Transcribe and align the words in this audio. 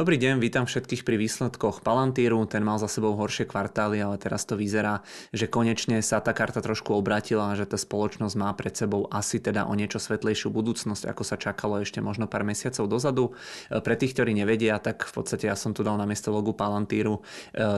Dobrý 0.00 0.16
deň, 0.16 0.40
vítam 0.40 0.64
všetkých 0.64 1.04
pri 1.04 1.20
výsledkoch 1.20 1.84
Palantíru. 1.84 2.40
Ten 2.48 2.64
mal 2.64 2.80
za 2.80 2.88
sebou 2.88 3.12
horšie 3.20 3.44
kvartály, 3.44 4.00
ale 4.00 4.16
teraz 4.16 4.48
to 4.48 4.56
vyzerá, 4.56 5.04
že 5.28 5.44
konečne 5.44 6.00
sa 6.00 6.24
tá 6.24 6.32
karta 6.32 6.64
trošku 6.64 6.96
obratila 6.96 7.52
a 7.52 7.58
že 7.60 7.68
tá 7.68 7.76
spoločnosť 7.76 8.32
má 8.32 8.48
pred 8.56 8.72
sebou 8.72 9.04
asi 9.12 9.44
teda 9.44 9.68
o 9.68 9.76
niečo 9.76 10.00
svetlejšiu 10.00 10.48
budúcnosť, 10.56 11.04
ako 11.04 11.20
sa 11.20 11.36
čakalo 11.36 11.84
ešte 11.84 12.00
možno 12.00 12.24
pár 12.32 12.48
mesiacov 12.48 12.88
dozadu. 12.88 13.36
Pre 13.68 13.92
tých, 14.00 14.16
ktorí 14.16 14.32
nevedia, 14.32 14.80
tak 14.80 15.04
v 15.04 15.12
podstate 15.20 15.52
ja 15.52 15.56
som 15.60 15.76
tu 15.76 15.84
dal 15.84 16.00
na 16.00 16.08
miesto 16.08 16.32
logu 16.32 16.56
Palantíru 16.56 17.20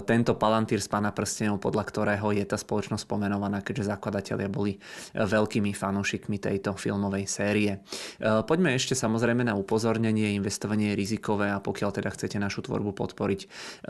tento 0.07 0.39
Palantír 0.39 0.79
z 0.79 0.87
pána 0.87 1.11
prstenov, 1.11 1.59
podľa 1.59 1.91
ktorého 1.91 2.31
je 2.39 2.47
tá 2.47 2.55
spoločnosť 2.55 3.03
pomenovaná, 3.03 3.67
keďže 3.67 3.99
zakladatelia 3.99 4.47
boli 4.47 4.79
veľkými 5.19 5.75
fanúšikmi 5.75 6.39
tejto 6.39 6.79
filmovej 6.79 7.27
série. 7.27 7.83
Poďme 8.23 8.79
ešte 8.79 8.95
samozrejme 8.95 9.43
na 9.43 9.59
upozornenie, 9.59 10.39
investovanie 10.39 10.95
je 10.95 11.03
rizikové 11.03 11.51
a 11.51 11.59
pokiaľ 11.59 11.91
teda 11.99 12.11
chcete 12.13 12.37
našu 12.37 12.63
tvorbu 12.69 12.93
podporiť, 12.93 13.41
e, 13.43 13.47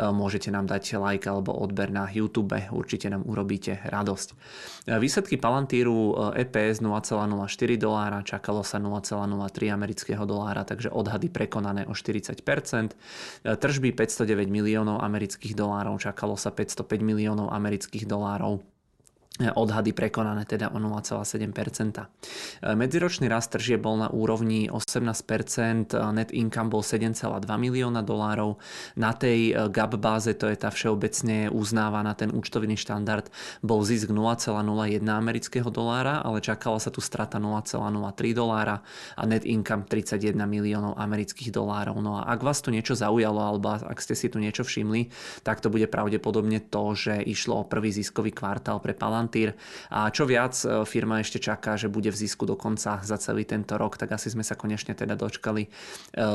môžete 0.08 0.48
nám 0.54 0.70
dať 0.70 0.96
like 0.96 1.26
alebo 1.26 1.52
odber 1.52 1.90
na 1.90 2.08
YouTube, 2.08 2.56
určite 2.72 3.10
nám 3.10 3.26
urobíte 3.26 3.82
radosť. 3.84 4.28
E, 4.32 4.34
výsledky 4.96 5.36
Palantíru 5.36 6.32
EPS 6.32 6.80
0,04 6.80 7.76
dolára, 7.76 8.22
čakalo 8.22 8.62
sa 8.62 8.78
0,03 8.80 9.68
amerického 9.68 10.24
dolára, 10.24 10.62
takže 10.62 10.88
odhady 10.88 11.28
prekonané 11.28 11.84
o 11.86 11.92
40%. 11.92 12.32
E, 12.32 13.56
tržby 13.58 13.92
509 13.92 14.48
miliónov 14.48 15.02
amerických 15.02 15.58
dolárov, 15.58 15.98
čakalo 16.00 16.38
sa 16.38 16.54
505 16.54 16.86
miliónov 17.02 17.50
amerických 17.50 18.08
dolárov 18.08 18.71
odhady 19.50 19.90
prekonané 19.90 20.46
teda 20.46 20.70
o 20.70 20.78
0,7%. 20.78 21.50
Medziročný 22.62 23.26
rast 23.26 23.50
tržie 23.50 23.80
bol 23.80 23.98
na 23.98 24.06
úrovni 24.12 24.70
18%, 24.70 25.96
net 26.14 26.30
income 26.30 26.70
bol 26.70 26.84
7,2 26.84 27.42
milióna 27.48 28.04
dolárov. 28.06 28.60
Na 28.94 29.16
tej 29.16 29.50
eh, 29.50 29.56
GAP 29.66 29.98
báze, 29.98 30.36
to 30.36 30.46
je 30.46 30.56
tá 30.60 30.70
všeobecne 30.70 31.48
uznávaná 31.48 32.12
ten 32.12 32.28
účtovný 32.28 32.76
štandard, 32.76 33.26
bol 33.64 33.80
zisk 33.82 34.12
0,01 34.12 35.02
amerického 35.08 35.68
dolára, 35.72 36.20
ale 36.20 36.44
čakala 36.44 36.76
sa 36.76 36.92
tu 36.92 37.00
strata 37.00 37.40
0,03 37.40 37.88
dolára 38.36 38.84
a 39.16 39.22
net 39.24 39.48
income 39.48 39.88
31 39.88 40.36
miliónov 40.44 41.00
amerických 41.00 41.48
dolárov. 41.48 41.96
No 42.04 42.20
a 42.20 42.28
ak 42.28 42.44
vás 42.44 42.60
tu 42.60 42.68
niečo 42.68 42.92
zaujalo, 42.92 43.40
alebo 43.40 43.72
ak 43.72 43.98
ste 43.98 44.12
si 44.12 44.28
tu 44.28 44.36
niečo 44.36 44.66
všimli, 44.66 45.08
tak 45.40 45.64
to 45.64 45.72
bude 45.72 45.88
pravdepodobne 45.88 46.60
to, 46.68 46.92
že 46.92 47.24
išlo 47.24 47.64
o 47.64 47.68
prvý 47.68 47.88
ziskový 47.94 48.34
kvartál 48.34 48.82
pre 48.82 48.92
Palan 48.92 49.31
Palantír. 49.32 49.56
A 49.88 50.12
čo 50.12 50.28
viac 50.28 50.52
e, 50.60 50.84
firma 50.84 51.24
ešte 51.24 51.40
čaká, 51.40 51.80
že 51.80 51.88
bude 51.88 52.12
v 52.12 52.20
zisku 52.20 52.44
dokonca 52.44 53.00
za 53.00 53.16
celý 53.16 53.48
tento 53.48 53.80
rok, 53.80 53.96
tak 53.96 54.12
asi 54.12 54.28
sme 54.28 54.44
sa 54.44 54.60
konečne 54.60 54.92
teda 54.92 55.16
dočkali 55.16 55.64
e, 55.64 55.68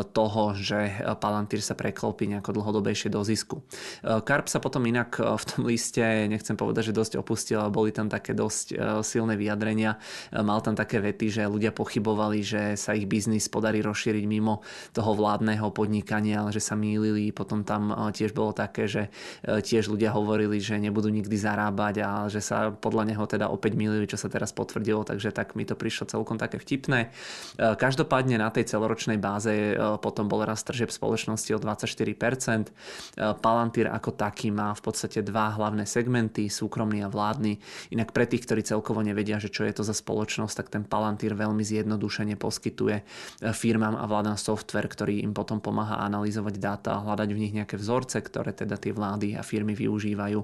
toho, 0.09 0.57
že 0.57 1.05
Palantír 1.21 1.61
sa 1.61 1.77
preklopí 1.77 2.25
nejako 2.25 2.57
dlhodobejšie 2.57 3.13
do 3.13 3.21
zisku. 3.21 3.61
E, 4.01 4.17
Karp 4.25 4.49
sa 4.49 4.57
potom 4.57 4.81
inak 4.89 5.21
v 5.21 5.43
tom 5.45 5.69
liste, 5.69 6.01
nechcem 6.01 6.57
povedať, 6.57 6.89
že 6.89 6.97
dosť 6.97 7.13
opustil, 7.21 7.61
ale 7.61 7.69
boli 7.69 7.93
tam 7.93 8.09
také 8.09 8.33
dosť 8.33 8.73
silné 9.05 9.37
vyjadrenia. 9.37 10.01
Mal 10.33 10.59
tam 10.65 10.73
také 10.73 10.97
vety, 10.97 11.29
že 11.29 11.43
ľudia 11.45 11.69
pochybovali, 11.69 12.39
že 12.41 12.61
sa 12.73 12.97
ich 12.97 13.05
biznis 13.05 13.45
podarí 13.45 13.85
rozšíriť 13.85 14.25
mimo 14.25 14.65
toho 14.95 15.13
vládneho 15.13 15.69
podnikania, 15.69 16.41
ale 16.41 16.55
že 16.55 16.63
sa 16.63 16.73
mýlili. 16.73 17.29
Potom 17.29 17.61
tam 17.61 17.93
tiež 18.09 18.33
bolo 18.33 18.55
také, 18.55 18.89
že 18.89 19.13
tiež 19.43 19.91
ľudia 19.91 20.15
hovorili, 20.15 20.57
že 20.57 20.79
nebudú 20.79 21.11
nikdy 21.11 21.35
zarábať 21.35 21.95
a 22.07 22.09
že 22.31 22.41
sa 22.47 22.71
podľa 22.87 23.03
neho 23.03 23.23
teda 23.27 23.51
opäť 23.51 23.75
milili, 23.75 24.07
čo 24.07 24.15
sa 24.15 24.31
teraz 24.31 24.55
potvrdilo, 24.55 25.03
takže 25.03 25.35
tak 25.35 25.59
mi 25.59 25.67
to 25.67 25.75
prišlo 25.75 26.07
celkom 26.07 26.39
také 26.39 26.55
vtipné. 26.55 27.11
E, 27.59 27.75
každopádne 27.75 28.39
na 28.39 28.47
tej 28.47 28.71
celoročnej 28.71 29.19
báze 29.19 29.51
e, 29.51 29.75
potom 29.99 30.31
bol 30.31 30.47
rast 30.47 30.71
tržeb 30.71 30.87
spoločnosti 30.87 31.51
o 31.51 31.59
24%. 31.59 31.99
E, 31.99 33.35
Palantír 33.43 33.91
ako 33.91 34.15
taký 34.15 34.55
má 34.55 34.71
v 34.71 34.81
podstate 34.87 35.19
dva 35.19 35.51
hlavné 35.59 35.83
segmenty, 35.83 36.47
súkromný 36.47 37.03
a 37.03 37.11
vládny. 37.11 37.59
Inak 37.91 38.15
pre 38.15 38.23
tých, 38.23 38.47
ktorí 38.47 38.63
celkovo 38.63 39.03
nevedia, 39.03 39.35
že 39.35 39.51
čo 39.51 39.67
je 39.67 39.75
to 39.75 39.83
za 39.83 39.91
spoločnosť, 39.91 40.55
tak 40.55 40.67
ten 40.71 40.83
Palantír 40.87 41.35
veľmi 41.35 41.67
zjednodušene 41.67 42.39
poskytuje 42.39 43.03
firmám 43.51 43.99
a 43.99 44.07
vládam 44.07 44.39
software, 44.39 44.87
ktorý 44.87 45.27
im 45.27 45.35
potom 45.35 45.59
pomáha 45.59 45.99
analyzovať 46.07 46.55
dáta 46.55 46.95
a 46.95 47.03
hľadať 47.03 47.29
v 47.35 47.41
nich 47.41 47.51
nejaké 47.51 47.75
vzorce, 47.75 48.23
ktoré 48.23 48.55
teda 48.55 48.79
tie 48.79 48.95
vlády 48.95 49.35
a 49.35 49.43
firmy 49.43 49.75
využívajú 49.75 50.39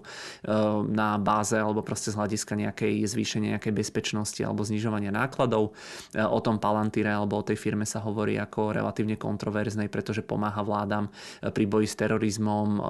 na 0.89 1.15
báze 1.21 1.55
alebo 1.55 1.85
proste 1.85 2.09
z 2.09 2.17
hľadiska 2.23 2.55
nejakej 2.55 3.03
zvýšenia 3.03 3.59
nejakej 3.59 3.75
bezpečnosti 3.75 4.39
alebo 4.39 4.63
znižovania 4.63 5.11
nákladov. 5.11 5.75
E, 6.15 6.23
o 6.23 6.39
tom 6.39 6.63
Palantíre 6.63 7.11
alebo 7.11 7.43
o 7.43 7.43
tej 7.43 7.59
firme 7.59 7.83
sa 7.83 7.99
hovorí 7.99 8.39
ako 8.39 8.71
relatívne 8.71 9.19
kontroverznej, 9.19 9.91
pretože 9.91 10.23
pomáha 10.23 10.63
vládam 10.63 11.11
e, 11.11 11.51
pri 11.51 11.67
boji 11.67 11.87
s 11.91 11.99
terorizmom, 11.99 12.67
e, 12.73 12.81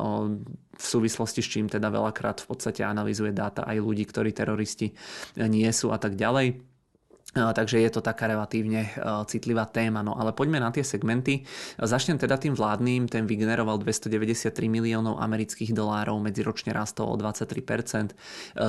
v 0.73 0.85
súvislosti 0.85 1.41
s 1.41 1.49
čím 1.49 1.65
teda 1.65 1.89
veľakrát 1.89 2.45
v 2.45 2.47
podstate 2.49 2.85
analizuje 2.85 3.33
dáta 3.33 3.65
aj 3.65 3.77
ľudí, 3.81 4.05
ktorí 4.05 4.33
teroristi 4.33 4.93
nie 5.37 5.69
sú 5.69 5.93
a 5.93 5.97
tak 5.97 6.17
ďalej. 6.17 6.72
Takže 7.33 7.81
je 7.81 7.89
to 7.89 8.05
taká 8.05 8.29
relatívne 8.29 8.93
citlivá 9.25 9.65
téma. 9.65 10.05
No 10.05 10.13
ale 10.13 10.37
poďme 10.37 10.61
na 10.61 10.69
tie 10.69 10.85
segmenty. 10.85 11.41
Začnem 11.81 12.21
teda 12.21 12.37
tým 12.37 12.53
vládnym. 12.53 13.09
Ten 13.09 13.25
vygeneroval 13.25 13.81
293 13.81 14.53
miliónov 14.69 15.17
amerických 15.17 15.73
dolárov, 15.73 16.21
medziročne 16.21 16.77
rastol 16.77 17.09
o 17.09 17.17
23%. 17.17 18.13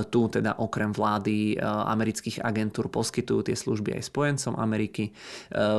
Tu 0.08 0.20
teda 0.32 0.56
okrem 0.64 0.96
vlády 0.96 1.60
amerických 1.60 2.40
agentúr 2.40 2.88
poskytujú 2.88 3.52
tie 3.52 3.52
služby 3.52 4.00
aj 4.00 4.02
spojencom 4.08 4.56
Ameriky. 4.56 5.12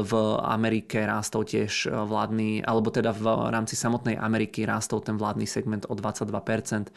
V 0.06 0.12
Amerike 0.46 1.09
rástol 1.09 1.41
tiež 1.41 1.90
vládny, 1.90 2.62
alebo 2.69 2.94
teda 2.94 3.17
v 3.17 3.50
rámci 3.50 3.73
samotnej 3.73 4.13
Ameriky 4.22 4.62
rástol 4.62 5.02
ten 5.02 5.17
vládny 5.17 5.50
segment 5.50 5.90
o 5.90 5.97
22%. 5.97 6.94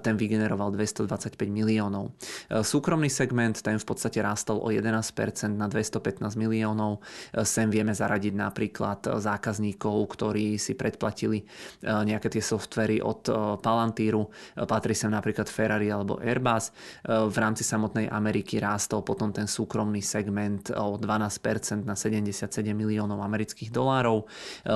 Ten 0.00 0.14
vygeneroval 0.16 0.72
225 0.72 1.36
miliónov. 1.52 2.16
Súkromný 2.48 3.12
segment, 3.12 3.60
ten 3.60 3.76
v 3.76 3.84
podstate 3.84 4.24
rástol 4.24 4.64
o 4.64 4.72
11% 4.72 5.25
na 5.56 5.66
215 5.66 6.36
miliónov. 6.36 7.00
Sem 7.42 7.72
vieme 7.72 7.96
zaradiť 7.96 8.34
napríklad 8.36 9.00
zákazníkov, 9.18 9.96
ktorí 10.12 10.60
si 10.60 10.76
predplatili 10.76 11.42
eh, 11.42 11.46
nejaké 11.88 12.28
tie 12.28 12.42
softvery 12.44 13.00
od 13.00 13.28
Palantíru. 13.62 14.28
Patrí 14.54 14.94
sem 14.94 15.10
napríklad 15.10 15.48
Ferrari 15.48 15.88
alebo 15.90 16.18
Airbus. 16.20 16.70
V 17.06 17.36
rámci 17.36 17.62
samotnej 17.62 18.10
Ameriky 18.10 18.58
rástol 18.58 19.02
potom 19.02 19.32
ten 19.32 19.48
súkromný 19.48 20.02
segment 20.02 20.70
o 20.74 20.98
12% 20.98 21.86
na 21.86 21.94
77 21.94 22.50
miliónov 22.72 23.22
amerických 23.22 23.70
dolárov. 23.70 24.26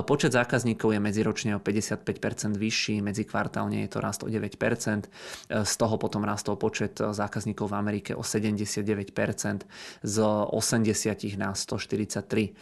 Počet 0.06 0.32
zákazníkov 0.34 0.94
je 0.94 1.00
medziročne 1.00 1.50
o 1.56 1.60
55% 1.60 2.56
vyšší, 2.56 3.02
medzikvartálne 3.04 3.86
je 3.86 3.90
to 3.90 3.98
rast 3.98 4.22
o 4.22 4.28
9%. 4.28 5.10
Z 5.50 5.74
toho 5.76 5.94
potom 5.98 6.22
rastol 6.24 6.56
počet 6.56 6.96
zákazníkov 6.98 7.70
v 7.70 7.74
Amerike 7.74 8.10
o 8.16 8.22
79% 8.22 9.66
z 10.02 10.16
80 10.46 11.36
na 11.36 11.54
143. 11.54 12.48
E, 12.48 12.52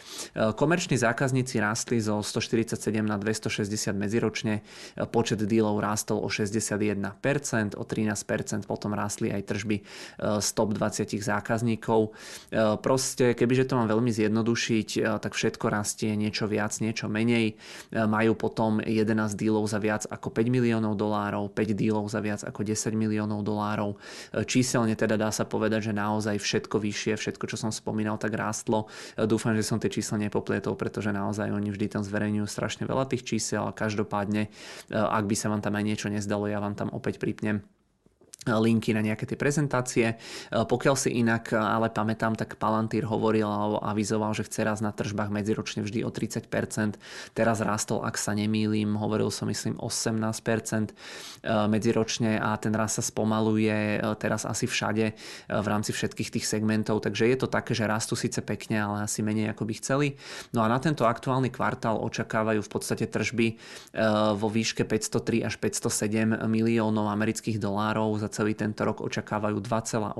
komerční 0.55 0.97
zákazníci 0.97 1.59
rástli 1.59 2.01
zo 2.01 2.23
147 2.23 3.05
na 3.05 3.17
260 3.17 3.95
medziročne, 3.95 4.59
e, 4.59 5.05
počet 5.05 5.39
dílov 5.39 5.79
rástol 5.79 6.19
o 6.19 6.29
61%, 6.29 7.75
o 7.77 7.83
13% 7.83 8.67
potom 8.67 8.93
rástli 8.93 9.31
aj 9.31 9.41
tržby 9.43 9.77
e, 9.79 9.83
z 10.41 10.47
top 10.53 10.73
20 10.73 11.19
zákazníkov. 11.19 12.11
Proste, 12.81 13.33
kebyže 13.33 13.69
to 13.69 13.77
mám 13.77 13.89
veľmi 13.89 14.11
zjednodušiť, 14.13 15.19
tak 15.21 15.33
všetko 15.33 15.65
rastie 15.69 16.13
niečo 16.15 16.47
viac, 16.47 16.73
niečo 16.81 17.09
menej. 17.09 17.57
Majú 17.91 18.33
potom 18.35 18.79
11 18.81 19.35
dílov 19.35 19.67
za 19.69 19.77
viac 19.77 20.05
ako 20.09 20.29
5 20.33 20.49
miliónov 20.49 20.95
dolárov, 20.97 21.51
5 21.51 21.73
dílov 21.73 22.05
za 22.09 22.19
viac 22.23 22.41
ako 22.45 22.61
10 22.63 22.93
miliónov 22.95 23.41
dolárov. 23.45 23.97
Číselne 24.45 24.95
teda 24.95 25.17
dá 25.17 25.29
sa 25.29 25.45
povedať, 25.45 25.91
že 25.91 25.93
naozaj 25.93 26.37
všetko 26.39 26.75
vyššie, 26.79 27.13
všetko, 27.19 27.45
čo 27.49 27.57
som 27.59 27.68
som 27.69 27.85
spomínal, 27.85 28.17
tak 28.17 28.33
rástlo. 28.33 28.89
Dúfam, 29.15 29.53
že 29.53 29.61
som 29.61 29.77
tie 29.77 29.93
čísla 29.93 30.17
nepoplietol, 30.17 30.73
pretože 30.73 31.13
naozaj 31.13 31.53
oni 31.53 31.69
vždy 31.69 31.85
tam 31.93 32.01
zverejňujú 32.01 32.49
strašne 32.49 32.89
veľa 32.89 33.05
tých 33.13 33.23
čísel 33.23 33.69
a 33.69 33.71
každopádne, 33.71 34.49
ak 34.89 35.23
by 35.29 35.35
sa 35.37 35.53
vám 35.53 35.61
tam 35.61 35.77
aj 35.77 35.85
niečo 35.85 36.07
nezdalo, 36.09 36.49
ja 36.49 36.57
vám 36.57 36.73
tam 36.73 36.89
opäť 36.89 37.21
pripnem 37.21 37.61
linky 38.57 38.95
na 38.97 39.05
nejaké 39.05 39.29
tie 39.29 39.37
prezentácie. 39.37 40.07
E, 40.09 40.15
pokiaľ 40.51 40.95
si 40.97 41.13
inak 41.21 41.53
e, 41.53 41.59
ale 41.59 41.93
pamätám, 41.93 42.33
tak 42.33 42.57
Palantír 42.57 43.05
hovoril 43.05 43.45
alebo 43.45 43.77
avizoval, 43.83 44.33
že 44.33 44.49
chce 44.49 44.65
raz 44.65 44.79
na 44.81 44.89
tržbách 44.89 45.29
medziročne 45.29 45.85
vždy 45.85 46.01
o 46.01 46.09
30%. 46.09 46.97
Teraz 47.37 47.57
rastol, 47.61 48.01
ak 48.01 48.17
sa 48.17 48.33
nemýlim, 48.33 48.97
hovoril 48.97 49.29
som 49.29 49.45
myslím 49.51 49.77
18% 49.77 50.25
e, 50.25 50.93
medziročne 51.69 52.41
a 52.41 52.57
ten 52.57 52.73
raz 52.73 52.97
sa 52.97 53.03
spomaluje 53.05 54.01
teraz 54.17 54.47
asi 54.47 54.65
všade 54.65 55.13
v 55.49 55.67
rámci 55.67 55.91
všetkých 55.93 56.29
tých 56.33 56.45
segmentov, 56.47 57.03
takže 57.03 57.29
je 57.29 57.37
to 57.37 57.47
také, 57.51 57.75
že 57.75 57.85
rastú 57.85 58.17
síce 58.17 58.41
pekne, 58.41 58.81
ale 58.81 59.05
asi 59.05 59.21
menej 59.21 59.51
ako 59.53 59.63
by 59.67 59.73
chceli. 59.77 60.07
No 60.55 60.63
a 60.63 60.71
na 60.71 60.79
tento 60.81 61.05
aktuálny 61.05 61.51
kvartál 61.51 61.99
očakávajú 61.99 62.61
v 62.63 62.71
podstate 62.71 63.05
tržby 63.05 63.59
vo 64.39 64.47
výške 64.47 64.87
503 64.87 65.45
až 65.45 65.55
507 65.59 66.45
miliónov 66.47 67.09
amerických 67.09 67.59
dolárov 67.59 68.15
za 68.21 68.29
celý 68.39 68.55
tento 68.55 68.87
rok 68.87 69.03
očakávajú 69.03 69.59
2,18 69.59 70.15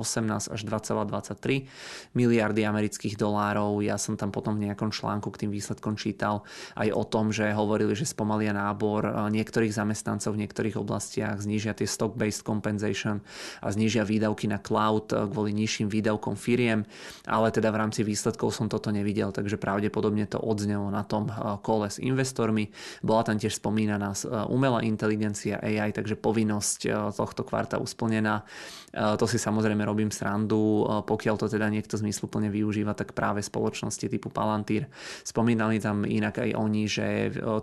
až 0.52 0.62
2,23 0.68 1.64
miliardy 2.12 2.68
amerických 2.68 3.16
dolárov. 3.16 3.80
Ja 3.80 3.96
som 3.96 4.20
tam 4.20 4.36
potom 4.36 4.60
v 4.60 4.68
nejakom 4.68 4.92
článku 4.92 5.32
k 5.32 5.48
tým 5.48 5.52
výsledkom 5.56 5.96
čítal 5.96 6.44
aj 6.76 6.92
o 6.92 7.08
tom, 7.08 7.32
že 7.32 7.56
hovorili, 7.56 7.96
že 7.96 8.04
spomalia 8.04 8.52
nábor 8.52 9.32
niektorých 9.32 9.72
zamestnancov 9.72 10.36
v 10.36 10.44
niektorých 10.44 10.76
oblastiach, 10.76 11.40
znížia 11.40 11.72
tie 11.72 11.88
stock-based 11.88 12.44
compensation 12.44 13.24
a 13.64 13.72
znížia 13.72 14.04
výdavky 14.04 14.52
na 14.52 14.60
cloud 14.60 15.16
kvôli 15.16 15.56
nižším 15.56 15.88
výdavkom 15.88 16.36
firiem, 16.36 16.84
ale 17.24 17.56
teda 17.56 17.72
v 17.72 17.80
rámci 17.88 18.04
výsledkov 18.04 18.52
som 18.52 18.68
toto 18.68 18.92
nevidel, 18.92 19.32
takže 19.32 19.56
pravdepodobne 19.56 20.28
to 20.28 20.44
odznelo 20.44 20.92
na 20.92 21.08
tom 21.08 21.32
kole 21.64 21.88
s 21.88 22.04
investormi. 22.04 22.68
Bola 23.00 23.24
tam 23.24 23.40
tiež 23.40 23.56
spomínaná 23.56 24.12
umelá 24.52 24.84
inteligencia 24.84 25.62
AI, 25.64 25.96
takže 25.96 26.20
povinnosť 26.20 26.80
eh, 26.90 26.94
tohto 27.14 27.46
kvarta 27.46 27.78
usplnená. 28.00 28.48
Eh, 28.90 29.18
to 29.22 29.30
si 29.30 29.38
samozrejme 29.38 29.86
robím 29.86 30.10
srandu, 30.10 30.88
eh, 30.88 31.06
pokiaľ 31.06 31.36
to 31.38 31.46
teda 31.52 31.70
niekto 31.70 31.94
zmysluplne 32.00 32.50
využíva, 32.50 32.98
tak 32.98 33.14
práve 33.14 33.44
spoločnosti 33.44 34.08
typu 34.08 34.32
Palantír. 34.34 34.90
Spomínali 35.22 35.78
tam 35.78 36.08
inak 36.08 36.42
aj 36.42 36.50
oni, 36.56 36.84
že 36.88 37.08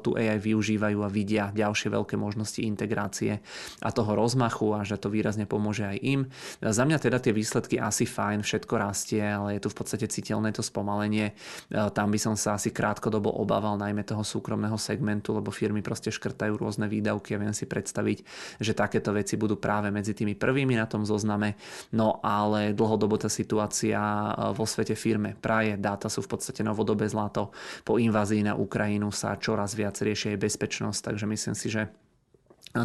tu 0.05 0.15
AI 0.15 0.38
využívajú 0.38 0.99
a 1.03 1.09
vidia 1.11 1.50
ďalšie 1.50 1.91
veľké 1.91 2.15
možnosti 2.15 2.61
integrácie 2.62 3.43
a 3.83 3.88
toho 3.91 4.12
rozmachu 4.15 4.77
a 4.77 4.87
že 4.87 5.00
to 5.00 5.11
výrazne 5.11 5.49
pomôže 5.49 5.83
aj 5.83 5.99
im. 6.05 6.21
Za 6.62 6.87
mňa 6.87 6.99
teda 7.00 7.19
tie 7.19 7.35
výsledky 7.35 7.81
asi 7.81 8.06
fajn, 8.06 8.47
všetko 8.47 8.75
rastie, 8.79 9.23
ale 9.23 9.59
je 9.59 9.67
tu 9.67 9.69
v 9.73 9.79
podstate 9.79 10.06
citeľné 10.06 10.55
to 10.55 10.62
spomalenie. 10.62 11.35
Tam 11.71 12.09
by 12.11 12.19
som 12.19 12.35
sa 12.38 12.55
asi 12.59 12.71
krátkodobo 12.71 13.31
obával 13.31 13.79
najmä 13.79 14.06
toho 14.06 14.23
súkromného 14.23 14.79
segmentu, 14.79 15.35
lebo 15.35 15.50
firmy 15.50 15.83
proste 15.83 16.11
škrtajú 16.15 16.59
rôzne 16.59 16.87
výdavky 16.87 17.35
a 17.35 17.43
viem 17.43 17.55
si 17.55 17.67
predstaviť, 17.67 18.19
že 18.62 18.73
takéto 18.75 19.11
veci 19.15 19.35
budú 19.38 19.56
práve 19.59 19.91
medzi 19.91 20.12
tými 20.26 20.34
prvými 20.34 20.75
na 20.75 20.90
tom 20.90 21.06
zozname. 21.06 21.55
No 21.94 22.19
ale 22.19 22.75
dlhodobo 22.75 23.14
tá 23.14 23.31
situácia 23.31 23.94
e, 23.94 24.50
vo 24.58 24.67
svete 24.67 24.99
firme 24.99 25.38
praje, 25.38 25.78
dáta 25.78 26.11
sú 26.11 26.26
v 26.26 26.34
podstate 26.34 26.67
novodobé 26.67 27.06
zlato. 27.06 27.55
Po 27.87 28.02
invázii 28.02 28.43
na 28.43 28.58
Ukrajinu 28.58 29.14
sa 29.14 29.38
čoraz 29.38 29.78
viac 29.78 29.94
riešia 30.02 30.34
aj 30.34 30.43
bezpečnosť, 30.43 31.14
takže 31.14 31.31
myslím 31.31 31.55
si, 31.55 31.70
že 31.70 31.87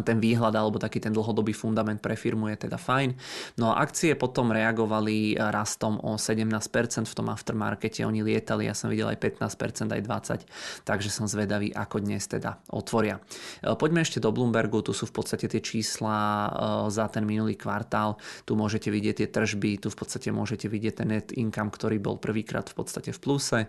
ten 0.00 0.16
výhľad 0.16 0.56
alebo 0.56 0.80
taký 0.80 1.04
ten 1.04 1.12
dlhodobý 1.12 1.52
fundament 1.52 2.00
pre 2.00 2.16
firmu 2.16 2.48
je 2.48 2.64
teda 2.64 2.80
fajn. 2.80 3.12
No 3.60 3.76
a 3.76 3.84
akcie 3.84 4.16
potom 4.16 4.48
reagovali 4.48 5.36
rastom 5.36 6.00
o 6.00 6.16
17% 6.16 6.56
v 7.04 7.14
tom 7.14 7.28
aftermarkete, 7.28 8.06
oni 8.08 8.24
lietali, 8.24 8.64
ja 8.64 8.72
som 8.72 8.88
videl 8.88 9.12
aj 9.12 9.20
15%, 9.20 9.92
aj 9.92 10.00
20%, 10.00 10.86
takže 10.88 11.12
som 11.12 11.28
zvedavý, 11.28 11.74
ako 11.74 12.00
dnes 12.00 12.24
teda 12.24 12.62
otvoria. 12.72 13.20
E, 13.60 13.74
poďme 13.74 14.06
ešte 14.06 14.22
do 14.22 14.30
Bloombergu, 14.30 14.80
tu 14.80 14.94
sú 14.94 15.04
v 15.10 15.14
podstate 15.18 15.50
tie 15.50 15.60
čísla 15.60 16.16
e, 16.16 16.48
za 16.88 17.10
ten 17.12 17.26
minulý 17.26 17.58
kvartál, 17.58 18.16
tu 18.46 18.54
môžete 18.54 18.88
vidieť 18.88 19.26
tie 19.26 19.28
tržby, 19.28 19.82
tu 19.82 19.90
v 19.90 19.96
podstate 19.98 20.30
môžete 20.30 20.70
vidieť 20.70 20.94
ten 21.02 21.08
net 21.10 21.28
income, 21.34 21.74
ktorý 21.74 21.98
bol 21.98 22.16
prvýkrát 22.22 22.70
v 22.70 22.74
podstate 22.78 23.10
v 23.10 23.18
pluse, 23.18 23.60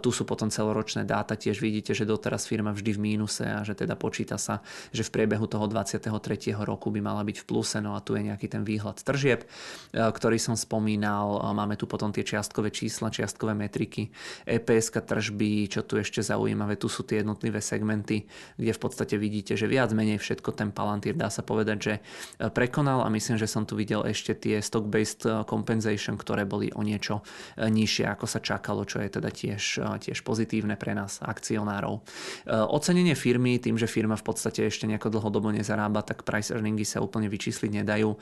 tu 0.00 0.08
sú 0.14 0.24
potom 0.24 0.48
celoročné 0.48 1.04
dáta, 1.04 1.36
tiež 1.36 1.60
vidíte, 1.60 1.92
že 1.92 2.08
doteraz 2.08 2.48
firma 2.48 2.72
vždy 2.72 2.96
v 2.96 3.00
mínuse 3.00 3.44
a 3.44 3.60
že 3.60 3.76
teda 3.76 3.98
počíta 3.98 4.40
sa, 4.40 4.64
že 4.94 5.04
v 5.04 5.12
priebehu 5.12 5.44
toho 5.50 5.59
toho 5.60 5.68
23. 5.68 6.56
roku 6.56 6.88
by 6.88 7.04
mala 7.04 7.20
byť 7.20 7.36
v 7.36 7.44
pluse, 7.44 7.76
no 7.84 7.92
a 7.92 8.00
tu 8.00 8.16
je 8.16 8.24
nejaký 8.24 8.48
ten 8.48 8.64
výhľad 8.64 9.04
tržieb, 9.04 9.44
e, 9.44 9.46
ktorý 9.92 10.40
som 10.40 10.56
spomínal. 10.56 11.36
E, 11.36 11.52
máme 11.52 11.76
tu 11.76 11.84
potom 11.84 12.08
tie 12.08 12.24
čiastkové 12.24 12.72
čísla, 12.72 13.12
čiastkové 13.12 13.52
metriky, 13.52 14.08
EPS 14.48 15.04
tržby, 15.04 15.68
čo 15.68 15.84
tu 15.84 16.00
ešte 16.00 16.24
zaujímavé, 16.24 16.80
tu 16.80 16.88
sú 16.88 17.04
tie 17.04 17.20
jednotlivé 17.20 17.60
segmenty, 17.60 18.24
kde 18.56 18.72
v 18.72 18.80
podstate 18.80 19.20
vidíte, 19.20 19.52
že 19.52 19.68
viac 19.68 19.92
menej 19.92 20.16
všetko 20.16 20.56
ten 20.56 20.72
Palantír 20.72 21.12
dá 21.12 21.28
sa 21.28 21.44
povedať, 21.44 21.76
že 21.76 21.94
e, 22.40 22.48
prekonal 22.48 23.04
a 23.04 23.12
myslím, 23.12 23.36
že 23.36 23.44
som 23.44 23.68
tu 23.68 23.76
videl 23.76 24.00
ešte 24.08 24.32
tie 24.32 24.64
stock-based 24.64 25.44
compensation, 25.44 26.16
ktoré 26.16 26.48
boli 26.48 26.72
o 26.72 26.80
niečo 26.80 27.20
nižšie, 27.60 28.08
ako 28.08 28.24
sa 28.24 28.40
čakalo, 28.40 28.88
čo 28.88 29.04
je 29.04 29.12
teda 29.12 29.28
tiež, 29.28 29.62
tiež 30.00 30.24
pozitívne 30.24 30.80
pre 30.80 30.96
nás 30.96 31.20
akcionárov. 31.20 32.00
Ocenenie 32.48 33.18
firmy 33.18 33.60
tým, 33.60 33.76
že 33.76 33.90
firma 33.90 34.16
v 34.16 34.24
podstate 34.24 34.70
ešte 34.70 34.86
nejako 34.86 35.18
dlhodobo 35.18 35.49
nezarába, 35.54 36.02
tak 36.02 36.22
price 36.22 36.54
earningy 36.54 36.86
sa 36.86 37.02
úplne 37.02 37.26
vyčísliť 37.26 37.82
nedajú. 37.82 38.10
E, 38.14 38.18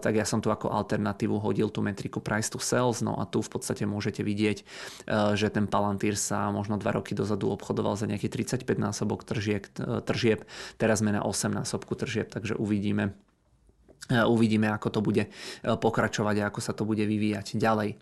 tak 0.00 0.16
ja 0.16 0.26
som 0.26 0.40
tu 0.40 0.48
ako 0.48 0.72
alternatívu 0.72 1.38
hodil 1.38 1.68
tú 1.68 1.84
metriku 1.84 2.18
price 2.18 2.48
to 2.48 2.58
sales, 2.58 3.04
no 3.04 3.16
a 3.20 3.24
tu 3.28 3.40
v 3.40 3.50
podstate 3.52 3.84
môžete 3.84 4.24
vidieť, 4.24 4.58
e, 4.60 4.64
že 5.36 5.48
ten 5.52 5.68
Palantír 5.68 6.16
sa 6.16 6.50
možno 6.50 6.76
2 6.76 6.84
roky 6.92 7.12
dozadu 7.12 7.52
obchodoval 7.52 7.96
za 7.96 8.08
nejaký 8.08 8.28
35 8.32 8.64
násobok 8.76 9.24
tržieb, 9.24 9.68
tržieb, 10.08 10.44
teraz 10.76 11.00
sme 11.00 11.12
na 11.14 11.22
8 11.24 11.52
násobku 11.52 11.94
tržieb, 11.94 12.28
takže 12.32 12.56
uvidíme 12.56 13.12
E, 13.12 13.31
uvidíme, 14.10 14.66
ako 14.66 14.88
to 14.90 15.00
bude 15.00 15.24
e, 15.24 15.30
pokračovať 15.62 16.36
a 16.42 16.46
ako 16.50 16.60
sa 16.60 16.72
to 16.74 16.82
bude 16.82 17.00
vyvíjať 17.00 17.54
ďalej. 17.54 17.94
E, 17.94 17.96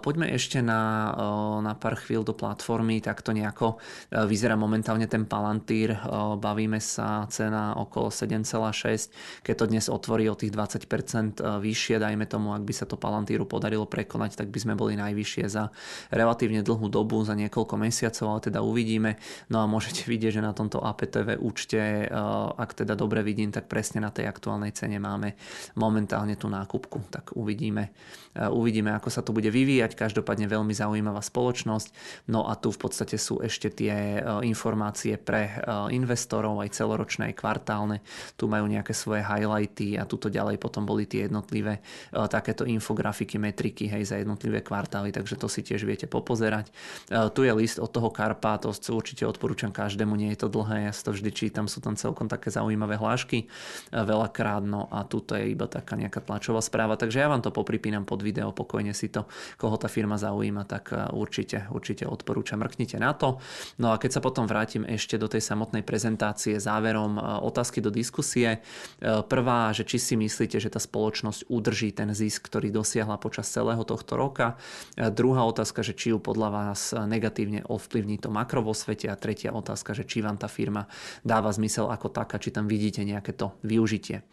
poďme 0.00 0.32
ešte 0.32 0.64
na, 0.64 1.12
na 1.60 1.76
pár 1.76 2.00
chvíľ 2.00 2.24
do 2.24 2.32
platformy, 2.32 2.98
tak 3.04 3.20
to 3.20 3.36
nejako 3.36 3.80
vyzerá 4.10 4.56
momentálne 4.56 5.04
ten 5.06 5.28
Palantír. 5.28 5.94
Bavíme 6.38 6.80
sa 6.80 7.28
cena 7.28 7.76
okolo 7.76 8.08
7,6. 8.08 9.44
Keď 9.44 9.54
to 9.54 9.64
dnes 9.68 9.86
otvorí 9.92 10.26
o 10.32 10.38
tých 10.38 10.54
20% 10.54 11.44
vyššie, 11.60 12.00
dajme 12.00 12.24
tomu, 12.24 12.56
ak 12.56 12.64
by 12.64 12.74
sa 12.74 12.88
to 12.88 12.96
Palantíru 12.96 13.44
podarilo 13.44 13.84
prekonať, 13.84 14.40
tak 14.40 14.48
by 14.48 14.58
sme 14.58 14.74
boli 14.78 14.96
najvyššie 14.96 15.44
za 15.46 15.70
relatívne 16.08 16.64
dlhú 16.64 16.88
dobu, 16.88 17.20
za 17.22 17.36
niekoľko 17.36 17.74
mesiacov, 17.76 18.26
ale 18.32 18.40
teda 18.48 18.60
uvidíme. 18.64 19.20
No 19.52 19.60
a 19.62 19.70
môžete 19.70 20.08
vidieť, 20.08 20.40
že 20.40 20.42
na 20.42 20.56
tomto 20.56 20.80
APTV 20.80 21.38
účte, 21.38 22.08
ak 22.56 22.70
teda 22.74 22.96
dobre 22.96 23.20
vidím, 23.20 23.52
tak 23.52 23.68
presne 23.68 24.02
na 24.02 24.10
tej 24.10 24.26
aktuálnej 24.30 24.72
cene 24.72 24.96
máme 24.98 25.17
máme 25.18 25.34
momentálne 25.74 26.38
tú 26.38 26.46
nákupku. 26.46 27.10
Tak 27.10 27.34
uvidíme, 27.34 27.90
e, 28.38 28.46
uvidíme, 28.46 28.94
ako 28.94 29.10
sa 29.10 29.26
to 29.26 29.34
bude 29.34 29.50
vyvíjať. 29.50 29.98
Každopádne 29.98 30.46
veľmi 30.46 30.70
zaujímavá 30.70 31.18
spoločnosť. 31.18 31.90
No 32.30 32.46
a 32.46 32.54
tu 32.54 32.70
v 32.70 32.78
podstate 32.78 33.18
sú 33.18 33.42
ešte 33.42 33.74
tie 33.74 34.22
e, 34.22 34.46
informácie 34.46 35.18
pre 35.18 35.50
e, 35.50 35.52
investorov, 35.90 36.62
aj 36.62 36.78
celoročné, 36.78 37.34
aj 37.34 37.42
kvartálne. 37.42 37.98
Tu 38.38 38.46
majú 38.46 38.70
nejaké 38.70 38.94
svoje 38.94 39.26
highlighty 39.26 39.98
a 39.98 40.06
tuto 40.06 40.30
ďalej 40.30 40.62
potom 40.62 40.86
boli 40.86 41.10
tie 41.10 41.26
jednotlivé 41.26 41.82
takéto 42.12 42.68
infografiky, 42.68 43.40
metriky 43.40 43.88
hej, 43.88 44.04
za 44.04 44.20
jednotlivé 44.20 44.60
kvartály, 44.60 45.10
takže 45.10 45.34
to 45.34 45.48
si 45.48 45.64
tiež 45.64 45.82
viete 45.88 46.04
popozerať. 46.04 46.68
Tu 47.08 47.40
je 47.48 47.52
list 47.56 47.80
od 47.80 47.88
toho 47.88 48.12
Karpa, 48.12 48.60
to 48.60 48.70
určite 48.92 49.24
odporúčam 49.24 49.72
každému, 49.72 50.12
nie 50.14 50.36
je 50.36 50.44
to 50.44 50.48
dlhé, 50.52 50.90
ja 50.90 50.92
si 50.92 51.02
to 51.02 51.10
vždy 51.16 51.30
čítam, 51.32 51.66
sú 51.66 51.80
tam 51.80 51.96
celkom 51.96 52.28
také 52.28 52.52
zaujímavé 52.52 53.00
hlášky 53.00 53.48
veľakrát, 53.90 54.62
no 54.68 54.86
a 54.92 55.07
tuto 55.08 55.34
je 55.34 55.50
iba 55.56 55.64
taká 55.64 55.96
nejaká 55.96 56.20
tlačová 56.20 56.60
správa, 56.60 57.00
takže 57.00 57.24
ja 57.24 57.32
vám 57.32 57.40
to 57.40 57.48
popripínam 57.48 58.04
pod 58.04 58.20
video, 58.20 58.52
pokojne 58.52 58.92
si 58.92 59.08
to, 59.08 59.24
koho 59.56 59.80
tá 59.80 59.88
firma 59.88 60.20
zaujíma, 60.20 60.68
tak 60.68 60.92
e, 60.92 61.08
určite, 61.16 61.66
určite 61.72 62.04
odporúčam, 62.04 62.60
mrknite 62.60 63.00
na 63.00 63.16
to. 63.16 63.40
No 63.80 63.90
a 63.90 63.96
keď 63.96 64.18
sa 64.18 64.20
potom 64.20 64.44
vrátim 64.44 64.84
ešte 64.84 65.16
do 65.16 65.26
tej 65.26 65.40
samotnej 65.40 65.82
prezentácie 65.82 66.60
záverom 66.60 67.16
e, 67.16 67.20
otázky 67.42 67.80
do 67.80 67.88
diskusie. 67.88 68.60
E, 69.00 69.18
prvá, 69.24 69.72
že 69.72 69.88
či 69.88 69.96
si 69.96 70.14
myslíte, 70.14 70.60
že 70.60 70.68
tá 70.68 70.78
spoločnosť 70.78 71.48
udrží 71.48 71.90
ten 71.96 72.12
zisk, 72.12 72.52
ktorý 72.52 72.68
dosiahla 72.68 73.16
počas 73.16 73.48
celého 73.48 73.80
tohto 73.82 74.14
roka. 74.20 74.60
Druhá 74.94 75.46
otázka, 75.48 75.80
že 75.80 75.96
či 75.96 76.12
ju 76.12 76.18
podľa 76.20 76.48
vás 76.52 76.92
negatívne 76.92 77.64
ovplyvní 77.64 78.20
to 78.20 78.28
makro 78.28 78.60
vo 78.60 78.76
svete. 78.76 79.08
A 79.08 79.16
tretia 79.16 79.54
otázka, 79.54 79.94
že 79.96 80.04
či 80.04 80.20
vám 80.20 80.36
tá 80.36 80.50
firma 80.50 80.90
dáva 81.24 81.48
zmysel 81.48 81.88
ako 81.88 82.12
taká, 82.12 82.36
či 82.36 82.52
tam 82.52 82.66
vidíte 82.66 83.06
nejaké 83.06 83.32
to 83.32 83.54
využitie. 83.64 84.26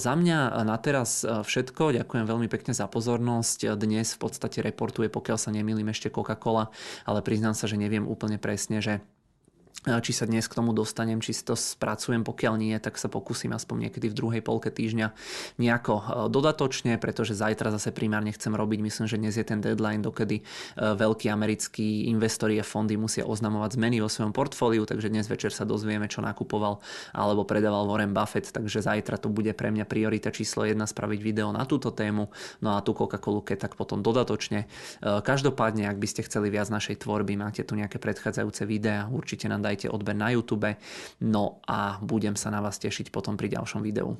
Za 0.00 0.16
mňa 0.16 0.64
na 0.64 0.80
teraz 0.80 1.20
e, 1.20 1.44
všetko. 1.44 1.92
Ďakujem 1.92 2.24
veľmi 2.24 2.48
pekne 2.48 2.72
za 2.72 2.88
pozornosť. 2.88 3.76
Dnes 3.76 4.16
v 4.16 4.18
podstate 4.24 4.64
reportuje, 4.64 5.12
pokiaľ 5.12 5.36
sa 5.36 5.52
nemýlim, 5.52 5.92
ešte 5.92 6.08
Coca-Cola, 6.08 6.72
ale 7.04 7.20
priznám 7.20 7.52
sa, 7.52 7.68
že 7.68 7.76
neviem 7.76 8.08
úplne 8.08 8.40
presne, 8.40 8.80
že 8.80 9.04
či 9.80 10.12
sa 10.12 10.28
dnes 10.28 10.44
k 10.44 10.60
tomu 10.60 10.76
dostanem, 10.76 11.24
či 11.24 11.32
si 11.32 11.40
to 11.40 11.56
spracujem, 11.56 12.20
pokiaľ 12.20 12.54
nie, 12.60 12.76
tak 12.76 13.00
sa 13.00 13.08
pokúsim 13.08 13.48
aspoň 13.56 13.88
niekedy 13.88 14.12
v 14.12 14.18
druhej 14.18 14.42
polke 14.44 14.68
týždňa 14.68 15.16
nejako 15.56 15.94
e, 15.96 16.04
dodatočne, 16.28 17.00
pretože 17.00 17.32
zajtra 17.32 17.72
zase 17.72 17.88
primárne 17.88 18.28
chcem 18.28 18.52
robiť, 18.52 18.76
myslím, 18.76 19.06
že 19.08 19.16
dnes 19.16 19.40
je 19.40 19.44
ten 19.48 19.64
deadline, 19.64 20.04
dokedy 20.04 20.44
e, 20.44 20.44
veľkí 20.76 21.32
americkí 21.32 22.12
investori 22.12 22.60
a 22.60 22.64
fondy 22.64 23.00
musia 23.00 23.24
oznamovať 23.24 23.80
zmeny 23.80 24.04
vo 24.04 24.12
svojom 24.12 24.36
portfóliu, 24.36 24.84
takže 24.84 25.08
dnes 25.08 25.24
večer 25.32 25.48
sa 25.48 25.64
dozvieme, 25.64 26.12
čo 26.12 26.20
nakupoval 26.20 26.84
alebo 27.16 27.48
predával 27.48 27.88
Warren 27.88 28.12
Buffett, 28.12 28.52
takže 28.52 28.84
zajtra 28.84 29.16
to 29.16 29.32
bude 29.32 29.56
pre 29.56 29.72
mňa 29.72 29.88
priorita 29.88 30.28
číslo 30.28 30.68
1 30.68 30.76
spraviť 30.76 31.20
video 31.24 31.48
na 31.56 31.64
túto 31.64 31.88
tému, 31.88 32.28
no 32.60 32.76
a 32.76 32.84
tú 32.84 32.92
Coca-Colu 32.92 33.40
keď 33.48 33.64
tak 33.64 33.80
potom 33.80 34.04
dodatočne. 34.04 34.68
E, 35.00 35.24
každopádne, 35.24 35.88
ak 35.88 35.96
by 35.96 36.04
ste 36.04 36.20
chceli 36.28 36.52
viac 36.52 36.68
našej 36.68 37.00
tvorby, 37.00 37.40
máte 37.40 37.64
tu 37.64 37.80
nejaké 37.80 37.96
predchádzajúce 37.96 38.68
videá, 38.68 39.08
určite 39.08 39.48
nám 39.48 39.69
dajte 39.70 39.86
odber 39.86 40.18
na 40.18 40.34
YouTube. 40.34 40.74
No 41.22 41.62
a 41.70 42.02
budem 42.02 42.34
sa 42.34 42.50
na 42.50 42.58
vás 42.58 42.82
tešiť 42.82 43.14
potom 43.14 43.38
pri 43.38 43.54
ďalšom 43.54 43.80
videu. 43.86 44.18